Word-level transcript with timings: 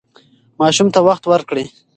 ماشوم 0.59 0.87
ته 0.93 0.99
وخت 1.07 1.23
ورکړئ. 1.27 1.65